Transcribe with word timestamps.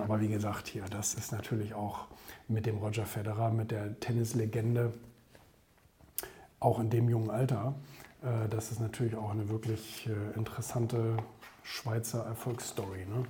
Aber 0.00 0.20
wie 0.20 0.28
gesagt, 0.28 0.66
hier, 0.66 0.84
das 0.90 1.14
ist 1.14 1.30
natürlich 1.30 1.74
auch 1.74 2.06
mit 2.48 2.66
dem 2.66 2.78
Roger 2.78 3.06
Federer, 3.06 3.50
mit 3.50 3.70
der 3.70 3.98
Tennislegende, 4.00 4.92
auch 6.58 6.80
in 6.80 6.90
dem 6.90 7.08
jungen 7.08 7.30
Alter, 7.30 7.74
äh, 8.22 8.48
das 8.48 8.72
ist 8.72 8.80
natürlich 8.80 9.14
auch 9.16 9.30
eine 9.30 9.48
wirklich 9.48 10.08
äh, 10.08 10.36
interessante 10.36 11.16
Schweizer 11.62 12.24
Erfolgsstory. 12.26 13.06
Ne? 13.06 13.24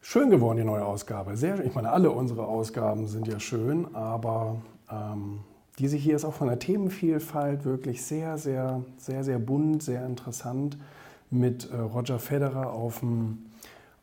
Schön 0.00 0.30
geworden, 0.30 0.58
die 0.58 0.64
neue 0.64 0.84
Ausgabe. 0.84 1.36
Sehr, 1.36 1.64
ich 1.64 1.74
meine, 1.74 1.90
alle 1.90 2.10
unsere 2.10 2.46
Ausgaben 2.46 3.06
sind 3.06 3.28
ja 3.28 3.38
schön, 3.40 3.94
aber 3.94 4.60
ähm, 4.90 5.40
diese 5.80 5.96
hier 5.96 6.14
ist 6.14 6.26
auch 6.26 6.34
von 6.34 6.48
der 6.48 6.58
Themenvielfalt 6.58 7.64
wirklich 7.64 8.02
sehr, 8.02 8.36
sehr, 8.36 8.84
sehr, 8.98 9.24
sehr 9.24 9.38
bunt, 9.38 9.82
sehr 9.82 10.04
interessant. 10.04 10.76
Mit 11.30 11.70
äh, 11.70 11.76
Roger 11.76 12.18
Federer 12.18 12.74
auf 12.74 13.00
dem, 13.00 13.46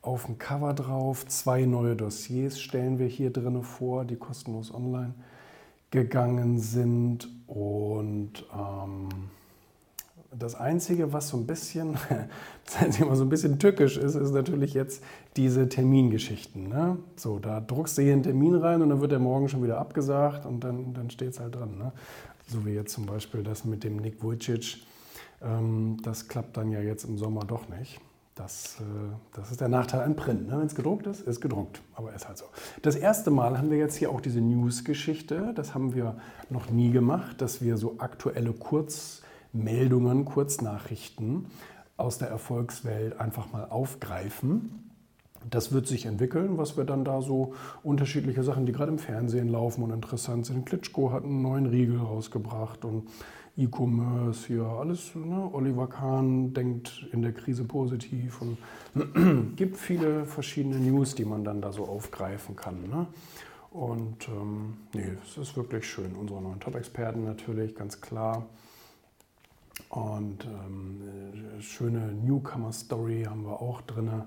auf 0.02 0.26
dem 0.26 0.40
Cover 0.40 0.73
drauf. 0.73 1.27
Zwei 1.27 1.66
neue 1.66 1.95
Dossiers 1.95 2.59
stellen 2.59 2.98
wir 2.98 3.05
hier 3.05 3.32
drin 3.32 3.62
vor, 3.62 4.05
die 4.05 4.16
kostenlos 4.16 4.73
online 4.73 5.13
gegangen 5.91 6.58
sind. 6.58 7.30
Und 7.45 8.44
ähm, 8.52 9.09
das 10.31 10.55
Einzige, 10.55 11.13
was 11.13 11.30
so 11.30 11.38
ein 11.38 11.48
bisschen, 11.48 11.98
das 12.66 12.76
Einzige, 12.77 13.16
so 13.16 13.23
ein 13.23 13.30
bisschen 13.30 13.59
tückisch 13.59 13.98
ist, 13.98 14.16
ist 14.16 14.31
natürlich 14.31 14.73
jetzt 14.73 15.04
diese 15.35 15.70
Termingeschichten. 15.70 16.68
Ne? 16.68 16.98
So, 17.16 17.40
da 17.40 17.59
druckst 17.59 17.98
du 17.98 18.02
hier 18.02 18.13
einen 18.13 18.23
Termin 18.23 18.55
rein 18.55 18.82
und 18.82 18.90
dann 18.90 19.02
wird 19.02 19.12
der 19.12 19.20
morgen 19.20 19.49
schon 19.49 19.63
wieder 19.63 19.77
abgesagt 19.80 20.45
und 20.45 20.63
dann, 20.63 20.94
dann 20.94 21.09
steht 21.09 21.30
es 21.30 21.40
halt 21.40 21.55
dran. 21.55 21.77
Ne? 21.77 21.91
So 22.48 22.66
wie 22.66 22.71
jetzt 22.71 22.94
zum 22.94 23.05
Beispiel 23.05 23.44
das 23.44 23.66
mit 23.66 23.84
dem 23.84 23.98
Nick 23.98 24.21
Vujicic. 24.21 24.77
Ähm, 25.41 25.98
das 26.04 26.27
klappt 26.27 26.57
dann 26.57 26.71
ja 26.71 26.82
jetzt 26.82 27.04
im 27.05 27.18
Sommer 27.18 27.41
doch 27.41 27.70
nicht. 27.70 27.99
Das, 28.35 28.77
äh, 28.82 28.84
das 29.34 29.51
ist 29.51 29.62
der 29.62 29.68
Nachteil 29.68 30.01
an 30.01 30.16
Print. 30.16 30.48
Ne? 30.48 30.60
Wenn 30.60 30.68
es 30.68 30.76
gedruckt 30.76 31.07
ist, 31.07 31.21
ist 31.21 31.41
gedruckt. 31.41 31.82
Aber 31.96 32.13
ist 32.13 32.27
halt 32.27 32.38
so. 32.38 32.46
Das 32.82 32.96
erste 32.96 33.32
Mal 33.32 33.57
haben 33.57 33.71
wir 33.71 33.77
jetzt 33.77 33.96
hier 33.96 34.12
auch 34.12 34.21
diese 34.21 34.41
News-Geschichte. 34.41 35.54
Das 35.55 35.73
haben 35.73 35.96
wir 35.96 36.18
noch 36.49 36.70
nie 36.70 36.91
gemacht, 36.91 37.41
dass 37.41 37.62
wir 37.62 37.77
so 37.77 37.96
aktuelle 37.98 38.54
Kurz- 38.54 39.21
Meldungen, 39.53 40.26
Kurznachrichten 40.26 41.48
aus 41.98 42.17
der 42.17 42.29
Erfolgswelt 42.29 43.20
einfach 43.20 43.51
mal 43.51 43.65
aufgreifen. 43.65 44.91
Das 45.49 45.71
wird 45.71 45.87
sich 45.87 46.05
entwickeln, 46.05 46.57
was 46.57 46.77
wir 46.77 46.84
dann 46.84 47.05
da 47.05 47.21
so 47.21 47.54
unterschiedliche 47.84 48.43
Sachen, 48.43 48.65
die 48.65 48.71
gerade 48.71 48.91
im 48.91 48.99
Fernsehen 48.99 49.48
laufen 49.48 49.84
und 49.84 49.91
interessant 49.91 50.45
sind. 50.45 50.65
Klitschko 50.65 51.12
hat 51.12 51.23
einen 51.23 51.41
neuen 51.41 51.67
Riegel 51.67 51.99
rausgebracht 51.99 52.85
und 52.85 53.07
E-Commerce 53.55 54.48
hier, 54.48 54.63
alles. 54.63 55.15
Ne? 55.15 55.49
Oliver 55.51 55.87
Kahn 55.87 56.54
denkt 56.54 57.07
in 57.11 57.23
der 57.23 57.34
Krise 57.34 57.63
positiv 57.63 58.41
und 58.41 58.57
gibt 59.55 59.77
viele 59.77 60.26
verschiedene 60.26 60.77
News, 60.77 61.15
die 61.15 61.26
man 61.26 61.43
dann 61.43 61.61
da 61.61 61.71
so 61.71 61.85
aufgreifen 61.85 62.55
kann. 62.55 62.87
Ne? 62.87 63.07
Und 63.71 64.28
ähm, 64.28 64.78
nee, 64.94 65.11
es 65.23 65.38
ist 65.38 65.57
wirklich 65.57 65.89
schön. 65.89 66.16
Unsere 66.16 66.41
neuen 66.41 66.59
Top-Experten 66.59 67.23
natürlich, 67.23 67.75
ganz 67.75 68.00
klar. 68.00 68.45
Und 69.89 70.45
ähm, 70.45 71.61
schöne 71.61 72.13
Newcomer-Story 72.13 73.25
haben 73.29 73.45
wir 73.45 73.61
auch 73.61 73.81
drin. 73.81 74.23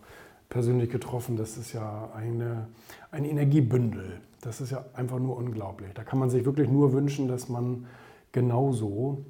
persönlich 0.49 0.89
getroffen. 0.89 1.37
Das 1.37 1.55
ist 1.55 1.71
ja 1.71 2.11
eine, 2.13 2.67
ein 3.11 3.23
Energiebündel. 3.23 4.19
Das 4.41 4.59
ist 4.59 4.71
ja 4.71 4.83
einfach 4.93 5.19
nur 5.19 5.37
unglaublich. 5.37 5.93
Da 5.93 6.03
kann 6.03 6.19
man 6.19 6.29
sich 6.29 6.43
wirklich 6.43 6.69
nur 6.69 6.91
wünschen, 6.91 7.29
dass 7.29 7.47
man 7.47 7.87
genauso, 8.33 9.23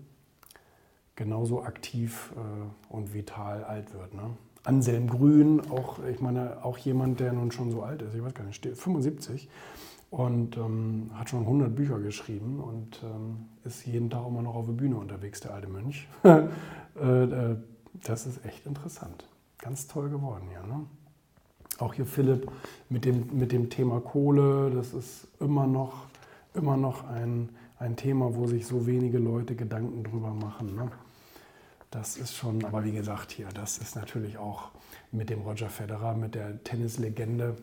genauso 1.15 1.61
aktiv 1.61 2.33
äh, 2.35 2.91
und 2.91 3.13
vital 3.13 3.63
alt 3.63 3.93
wird. 3.93 4.15
Ne? 4.15 4.31
Anselm 4.63 5.07
Grün, 5.07 5.61
auch, 5.69 6.03
ich 6.03 6.19
meine, 6.19 6.65
auch 6.65 6.79
jemand, 6.79 7.19
der 7.19 7.31
nun 7.33 7.51
schon 7.51 7.69
so 7.69 7.83
alt 7.83 8.01
ist, 8.01 8.15
ich 8.15 8.23
weiß 8.23 8.33
gar 8.33 8.45
nicht, 8.45 8.65
75, 8.65 9.47
und 10.11 10.57
ähm, 10.57 11.09
hat 11.13 11.29
schon 11.29 11.39
100 11.39 11.73
Bücher 11.73 11.97
geschrieben 11.97 12.59
und 12.59 13.01
ähm, 13.01 13.45
ist 13.63 13.85
jeden 13.87 14.09
Tag 14.09 14.27
immer 14.27 14.41
noch 14.41 14.55
auf 14.55 14.65
der 14.65 14.73
Bühne 14.73 14.97
unterwegs, 14.97 15.39
der 15.39 15.53
alte 15.55 15.67
Mönch. 15.67 16.07
Äh, 17.01 17.23
äh, 17.23 17.55
das 18.03 18.25
ist 18.25 18.45
echt 18.45 18.65
interessant. 18.65 19.25
Ganz 19.59 19.87
toll 19.87 20.09
geworden 20.09 20.49
hier. 20.49 20.61
Ne? 20.63 20.85
Auch 21.79 21.93
hier 21.93 22.05
Philipp 22.05 22.51
mit 22.89 23.05
dem, 23.05 23.29
mit 23.31 23.53
dem 23.53 23.69
Thema 23.69 24.01
Kohle, 24.01 24.69
das 24.71 24.93
ist 24.93 25.25
immer 25.39 25.67
noch, 25.67 26.07
immer 26.53 26.75
noch 26.75 27.07
ein, 27.07 27.47
ein 27.79 27.95
Thema, 27.95 28.35
wo 28.35 28.45
sich 28.45 28.67
so 28.67 28.85
wenige 28.85 29.19
Leute 29.19 29.55
Gedanken 29.55 30.03
drüber 30.03 30.33
machen. 30.33 30.75
Ne? 30.75 30.91
Das 31.91 32.17
ist 32.17 32.35
schon, 32.35 32.65
aber 32.65 32.83
wie 32.83 32.91
gesagt, 32.91 33.31
hier, 33.31 33.47
das 33.53 33.77
ist 33.77 33.95
natürlich 33.95 34.37
auch 34.37 34.71
mit 35.13 35.29
dem 35.29 35.43
Roger 35.43 35.69
Federer, 35.69 36.13
mit 36.13 36.35
der 36.35 36.61
Tennislegende, 36.65 37.55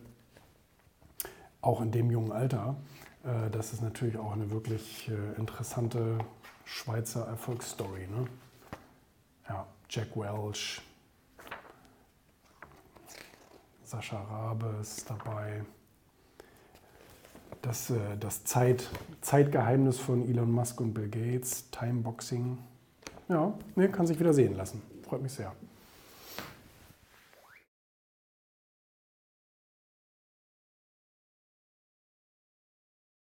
auch 1.61 1.81
in 1.81 1.91
dem 1.91 2.11
jungen 2.11 2.31
Alter. 2.31 2.75
Äh, 3.23 3.49
das 3.49 3.73
ist 3.73 3.81
natürlich 3.81 4.17
auch 4.17 4.33
eine 4.33 4.51
wirklich 4.51 5.09
äh, 5.09 5.37
interessante 5.37 6.17
Schweizer 6.65 7.27
Erfolgsstory. 7.27 8.07
Ne? 8.07 8.27
Ja, 9.47 9.65
Jack 9.89 10.15
Welch, 10.15 10.81
Sascha 13.83 14.21
Rabe 14.21 14.77
ist 14.81 15.09
dabei. 15.09 15.63
Das, 17.61 17.89
äh, 17.89 18.17
das 18.19 18.43
Zeit, 18.43 18.87
Zeitgeheimnis 19.21 19.99
von 19.99 20.27
Elon 20.29 20.51
Musk 20.51 20.79
und 20.79 20.93
Bill 20.93 21.09
Gates, 21.09 21.69
Timeboxing. 21.71 22.57
Ja, 23.27 23.53
nee, 23.75 23.87
kann 23.87 24.07
sich 24.07 24.19
wieder 24.19 24.33
sehen 24.33 24.55
lassen. 24.55 24.81
Freut 25.03 25.21
mich 25.21 25.33
sehr. 25.33 25.53